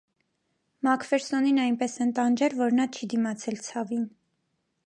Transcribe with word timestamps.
Մաքֆերսոնին 0.87 1.59
այնպես 1.65 1.99
են 2.05 2.15
տանջել, 2.21 2.57
որ 2.65 2.77
նա 2.81 2.91
չի 2.97 3.11
դիմացել 3.15 3.63
ցավին։ 3.69 4.09